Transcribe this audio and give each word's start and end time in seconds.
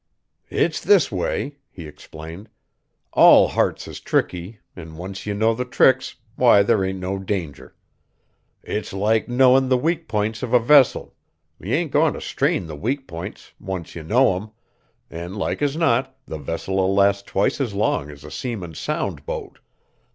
"It's 0.49 0.79
this 0.81 1.11
way," 1.11 1.57
he 1.69 1.85
explained, 1.85 2.49
"all 3.13 3.49
hearts 3.49 3.87
is 3.87 3.99
tricky, 3.99 4.57
an' 4.75 4.97
once 4.97 5.27
ye 5.27 5.33
know 5.35 5.53
the 5.53 5.63
tricks, 5.63 6.15
why, 6.35 6.63
there 6.63 6.83
ain't 6.83 6.97
no 6.97 7.19
danger. 7.19 7.75
It's 8.63 8.93
like 8.93 9.29
knowin' 9.29 9.69
the 9.69 9.77
weak 9.77 10.07
p'ints 10.07 10.41
of 10.41 10.53
a 10.53 10.59
vessel, 10.59 11.13
ye 11.59 11.73
ain't 11.75 11.91
goin' 11.91 12.13
t' 12.15 12.19
strain 12.19 12.65
the 12.65 12.75
weak 12.75 13.07
p'ints, 13.07 13.51
once 13.59 13.95
ye 13.95 14.01
know 14.01 14.35
'em, 14.35 14.49
an' 15.11 15.35
like 15.35 15.61
as 15.61 15.77
not 15.77 16.17
the 16.25 16.39
vessel'll 16.39 16.95
last 16.95 17.27
twice 17.27 17.61
as 17.61 17.75
long 17.75 18.09
as 18.09 18.23
a 18.23 18.31
seemin' 18.31 18.73
sound 18.73 19.23
boat. 19.27 19.59